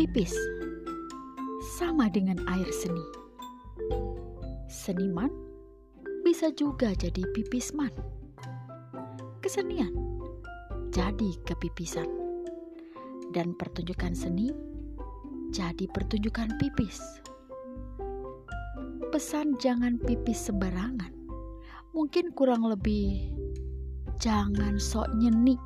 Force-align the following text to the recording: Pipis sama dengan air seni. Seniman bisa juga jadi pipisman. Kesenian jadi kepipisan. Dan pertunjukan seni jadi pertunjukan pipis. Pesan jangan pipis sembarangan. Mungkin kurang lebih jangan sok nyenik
Pipis 0.00 0.32
sama 1.76 2.08
dengan 2.08 2.40
air 2.48 2.64
seni. 2.72 3.04
Seniman 4.64 5.28
bisa 6.24 6.48
juga 6.56 6.96
jadi 6.96 7.20
pipisman. 7.36 7.92
Kesenian 9.44 9.92
jadi 10.88 11.36
kepipisan. 11.44 12.08
Dan 13.36 13.52
pertunjukan 13.52 14.16
seni 14.16 14.48
jadi 15.52 15.84
pertunjukan 15.92 16.56
pipis. 16.56 17.20
Pesan 19.12 19.60
jangan 19.60 20.00
pipis 20.00 20.48
sembarangan. 20.48 21.12
Mungkin 21.92 22.32
kurang 22.32 22.64
lebih 22.64 23.36
jangan 24.16 24.80
sok 24.80 25.12
nyenik 25.20 25.60